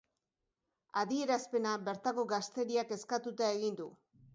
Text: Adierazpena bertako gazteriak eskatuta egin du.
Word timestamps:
Adierazpena 1.01 1.75
bertako 1.91 2.27
gazteriak 2.35 2.99
eskatuta 3.01 3.57
egin 3.61 3.81
du. 3.83 3.93